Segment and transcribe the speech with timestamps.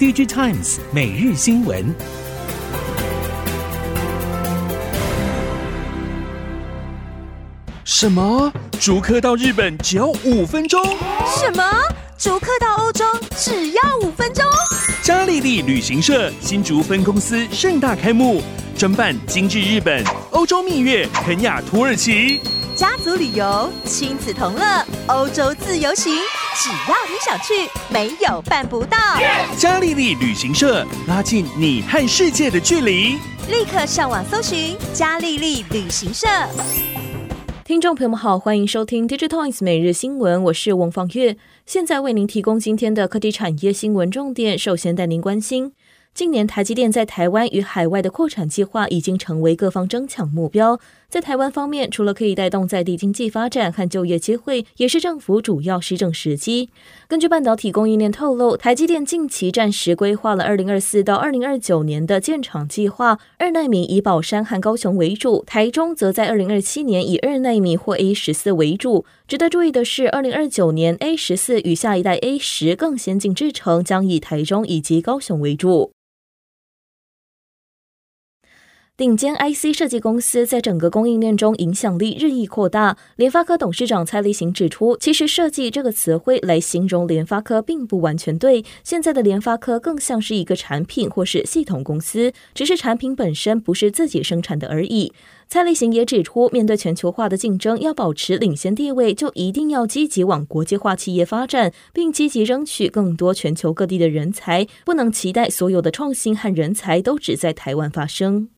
[0.00, 1.94] DigiTimes 每日新闻。
[7.84, 8.50] 什么？
[8.80, 10.82] 逐客到日本只要五分钟？
[11.26, 11.62] 什么？
[12.16, 13.04] 逐客到欧洲
[13.36, 14.42] 只要五分钟？
[15.02, 18.42] 嘉利利旅行社新竹分公司盛大开幕，
[18.78, 22.40] 专办精致日本、欧洲蜜月、肯亚、土耳其。
[22.80, 26.14] 家族旅游，亲子同乐，欧洲自由行，
[26.56, 28.96] 只要你想去，没有办不到。
[29.58, 33.18] 嘉利利旅行社拉近你和世界的距离，
[33.50, 36.26] 立刻上网搜寻嘉利利旅行社。
[37.66, 41.36] 听众朋友们好，欢迎收听 DigiTimes 每日新闻，我是王方月，
[41.66, 45.74] 现在为您提供今天的科技产业新闻重点，首先带您关心。
[46.14, 50.80] 近年，台积电在台湾与海外的扩产计划已经成为各方争抢目标。
[51.10, 56.70] 在台湾方面，除了可以带动在地经济发展和就业机会，也是政府主要施政时机。
[57.08, 69.04] 根据半导体供应链透露，台积电近期暂时规划了二零二四到二零二九年的建厂计划，二奈米以宝山和高雄为主，台中则在二零二七年以二奈米或 A 十四为主。
[69.26, 75.90] 值得注意的是，二零二九年 A 十四与下一代 A 十更先进制程将以台中以及高雄为主。
[79.00, 82.98] 顶尖 IC 设计公司在整个供应链中影响力日益扩大。
[83.16, 88.62] 联发科董事长蔡力行指出，其实“设计”这个词汇来形容联发科并不完全对。
[88.84, 95.14] 现在的联发科更像是一个产品或是系统公司，只是产品本身不是自己生产的而已。
[95.48, 108.50] 蔡力行也指出，面对全球化的竞争，要保持领先地位，就一定要积极往国际化企业发展，并积极争取更多全球各地的人才，不能期待所有的创新和人才都只在台湾发生。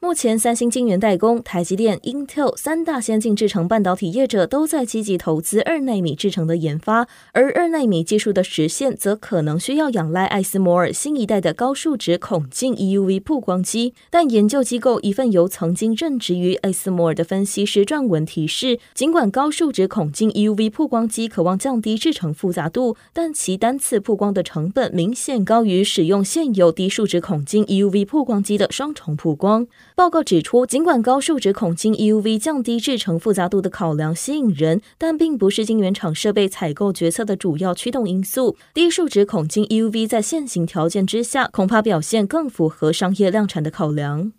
[0.00, 13.92] 目前，三星晶圆代工、台积电、Intel 三大先进制程半导体业者都在积极投资二纳米制程的研发，而二纳米技术的实现，则可能需要仰赖艾斯摩尔新一代的高数值孔径 EUV 曝光机。
[14.08, 29.66] 但研究机构一份由曾经任职于艾斯摩尔的分析师撰文提示，尽管高数值孔径 EUV 曝光机渴望降低制程复杂度，但其单次曝光的成本明显高于使用现有低数值孔径 EUV 曝光机的双重曝光。
[29.98, 38.56] 报告指出，尽管高数值孔径 EUV 降低制程复杂度的考量吸引人，但并不是晶圆厂设备采购决策的主要驱动因素。
[38.72, 44.30] 低数值孔径 EUV 在现行条件之下，恐怕表现更符合商业量产的考量。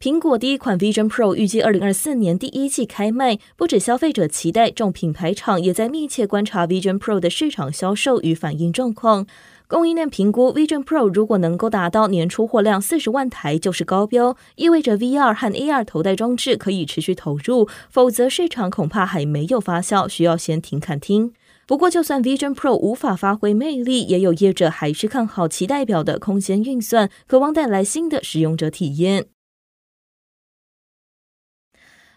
[0.00, 9.26] 苹果第一款 Vision Pro 预计二零二四年第一季开卖，不止消费者期待，众品牌厂也在密切观察 Vision Pro 的市场销售与反应状况。
[9.66, 21.32] 供应链评估，Vision Pro 如果能够达到年出货量四十万台，就是高标，意味着 VR 和 AR 头戴装置可以持续投入；否则，市场恐怕还没有发酵，需要先停看听。
[21.66, 29.24] 不过，就算 Vision Pro 无法发挥魅力，也有业者还是看好其代表的空间运算，渴望带来新的使用者体验。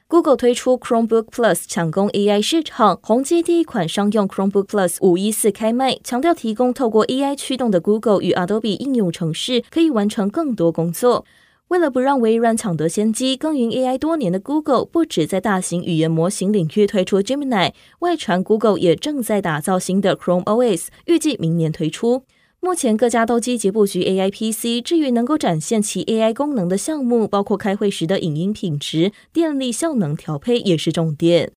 [0.09, 8.79] Google 推出 Chromebook Plus 抢攻 AI 市场，宏基第一款商用 Chromebook Plus 五一四开卖，强调提供透过 AI 驱动的 Google 与 Adobe
[8.79, 11.25] 应用程式，可以完成更多工作。
[11.67, 22.23] 为了不让微软抢得先机，耕耘 AI 多年的 Google 不止在大型语言模型领域推出 Gemini，外传 Google 也正在打造新的 Chrome OS，预计明年推出。
[22.59, 31.51] 目前各家都积极布局 AI PC，至于能够展现其 AI 功能的项目，包括开会时的影音品质、电力效能调配，也是重点。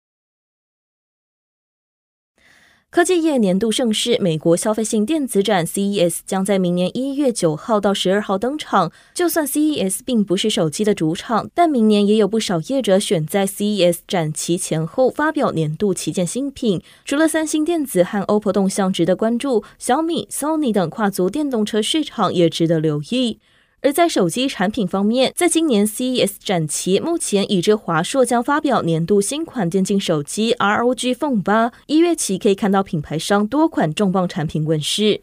[2.92, 8.92] 科技业年度盛事，美国消费性电子展 CES 将在明年一月九号到十二号登场。
[9.14, 16.82] 就算 CES 并不是手机的主场，但明年也有不少业者选在 CES 展期前后发表年度旗舰新品。
[17.06, 23.38] 除了三星电子和 OPPO 动向值得关注，小米、Sony 等跨足电动车市场也值得留意。
[23.82, 35.22] 而在手机产品方面，在今年 CES 展期，目前已知华硕将发表年度新款电竞手机 ROG Phone 8，一月起可以看到品牌商多款重磅产品问世。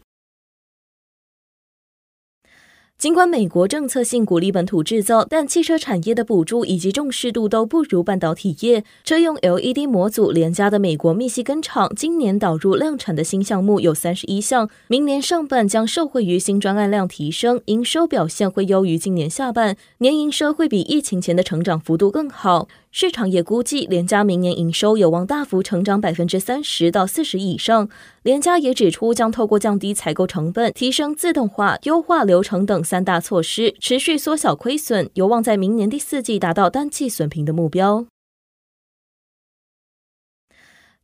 [2.97, 8.83] 尽管美国政策性鼓励本土制造，但汽车产业的补助以及重视度都不如半导体业。
[9.03, 22.67] 车用 LED 模组连家的美国密西根厂，今年导入量产的新项目有三十一项，明年上半将受惠于新专案量提升，营收表现会优于今年下半年，营收会比疫情前的成长幅度更好。
[22.99, 27.87] 市场也估计，联家明年营收有望大幅成长百分之三十到四十以上。
[28.23, 38.07] 联家也指出，将透过降低采购成本、提升自动化、优化流程等三大措施，持续缩小亏损，有望在明年第四季达到单季损平的目标。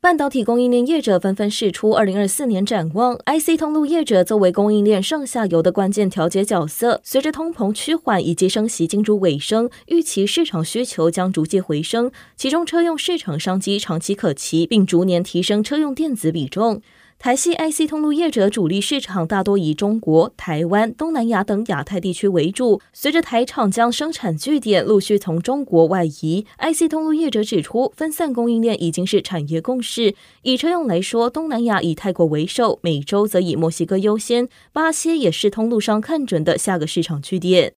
[0.03, 16.81] 半导体供应链业者纷纷释出二零二四年展望，IC 通路业者作为供应链上下游的关键调节角色，随着通膨趋缓以及升息进入尾声，预期市场需求将逐渐回升，其中车用市场商机长期可期，并逐年提升车用电子比重。
[17.23, 22.81] 台系 IC 通路业者主力市场大多以中国、台湾、东南亚等亚太地区为主。
[22.91, 30.13] 随着台厂将生产据点陆续从中国外移，IC 通路业者指出，分散供应链已经是产业共识。
[30.41, 37.75] 以车用来说，东南亚以泰国为首，美洲则以墨西哥优先，巴西也是通路商看准的下个市场据点。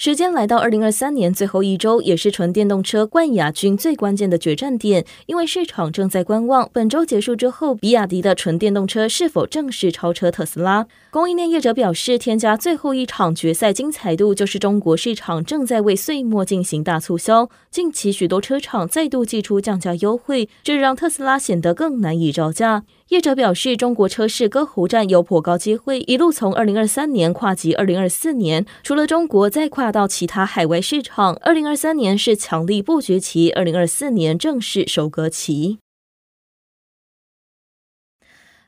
[0.00, 10.86] 时间来到二零二三年最后一周，也是纯电动车冠亚军最关键的决战点，因为市场正在观望本周结束之后，比亚迪的纯电动车是否正式超车特斯拉。
[11.10, 22.84] 供应链业者表示，添加最后一场决赛精彩度就是中国市场正在为岁末进行大促销，近期许多车厂再度祭出降价优惠，这让特斯拉显得更难以招架。
[23.10, 31.34] 业者表示，中国车市割喉战有颇高机会，一路从二零二三年跨及二零二四年，除了中国，再跨到其他海外市场。
[31.42, 35.78] 二零二三年是强力布局期，二零二四年正式收割期。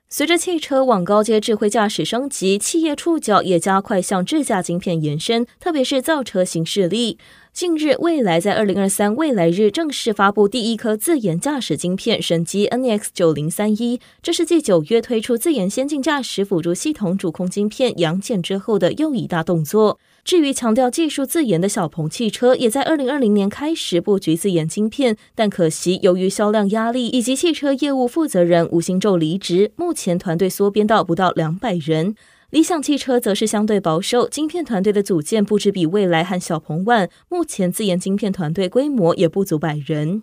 [0.09, 7.17] 随着汽车往高阶智慧驾驶升级，企业触角也加快向智驾晶片延伸，特别是造车新势力。
[7.53, 19.99] 近日，蔚来在二零二三蔚来日正式发布第一颗自研驾驶晶片神机 NX 九零三一，这是继九月推出自研先进驾驶辅助系统主控晶片杨戬之后的又一大动作。
[20.25, 32.15] 至于强调技术自研的小鹏汽车，也在二零二零年开始布局自研晶片，但可惜由于销量压力以及汽车业务负责人吴兴宙离职，目前团队缩编到不到两百人。
[32.53, 40.23] 理想汽车则是相对保守，晶片团队的组建不止比蔚来和小鹏晚，目前自研晶片团队规模也不足百人。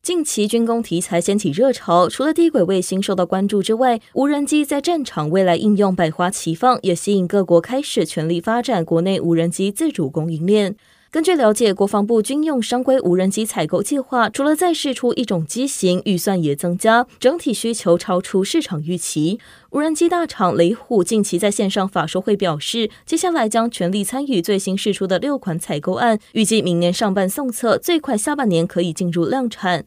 [0.00, 10.74] 近期军工题材掀起热潮，除了低轨卫星受到关注之外，无人机在战场未来应用百花齐放，也吸引各国开始全力发展国内无人机自主供应链。
[11.12, 19.38] 根据了解，国防部军用商规无人机采购计划，除了再试出一种机型，预算也增加，整体需求超出市场预期。
[19.70, 29.86] 无人机大厂雷虎近期在线上法说会表示，接下来将全力参与最新试出的六款采购案，预计明年上半送测，最快下半年可以进入量产。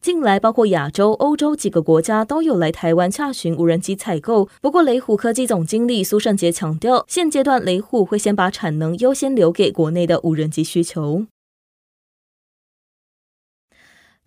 [0.00, 4.48] 近来，包括亚洲、欧洲几个国家都有来台湾洽询无人机采购。
[4.62, 11.26] 不过，雷虎科技总经理苏胜杰强调，现阶段雷虎会先把产能优先留给国内的无人机需求。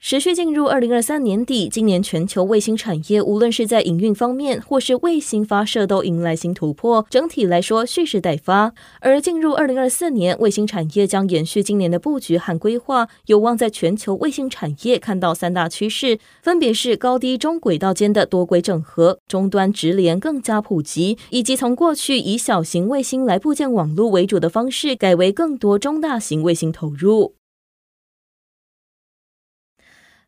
[0.04, 7.06] 持续进入二零二三年底，今年全球卫星产业无论是在营运方面，或是卫星发射，都迎来新突破。
[7.10, 8.74] 整体来说，蓄势待发。
[9.00, 27.36] 而进入二零二四年，卫星产业将延续今年的布局和规划，有望在全球卫星产业看到三大趋势，分别是高低中轨道间的多轨整合、终端直连更加普及，以及从过去以小型卫星来布建网络为主的方式，改为更多中大型卫星投入。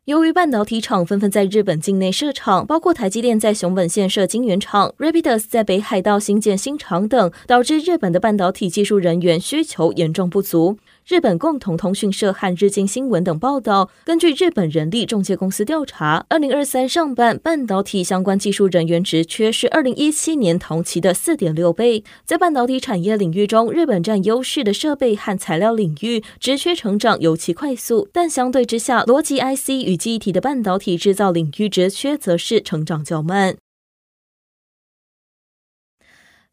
[0.06, 10.76] 由于半导体厂纷纷在日本境内设厂，包括台积电在熊本县设晶圆厂，Rapidus 在北海道新建新厂等，导致日本的半导体技术人员需求严重不足。
[11.06, 22.02] 日本共同通讯社和日经新闻等报道，根据日本人力中介公司调查，二零二三上半半导体相关技术人员职缺是二零一七年同期的四点六倍。
[22.24, 33.56] 在半导体产业领域中，日本占优势的设备和材料领域职缺成长尤其快速，但相对之下，逻辑 IC 与记忆体的半导体制造领域职缺则是成长较慢。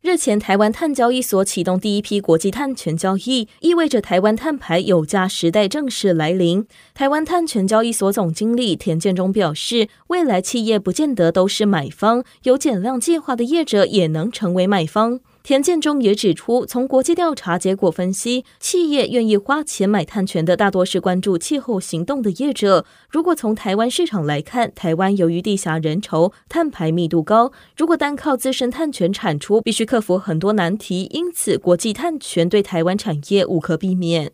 [0.04, 6.66] 日前，台湾碳交易所启动第一批国际碳权交易，意味着台湾碳排有价时代正式来临。
[6.96, 15.20] 台湾碳权交易所总经理田建中表示，未来企业不见得都是买方，有减量计划的业者也能成为买方。
[15.44, 22.86] 田建中也指出，从国际调查结果分析，企业愿意花钱买碳权的大多是关注气候行动的业者。
[23.10, 34.32] 如果从台湾市场来看，台湾由于地狭人稠，碳排密度高，如果单靠自身碳权产出，必须克服很多难题，因此国际碳权对台湾产业无可避免。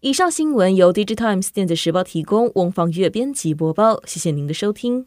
[0.00, 5.02] 以上新闻由 DigiTimes 电子时报提供，翁方月编辑播报，谢谢您的收听。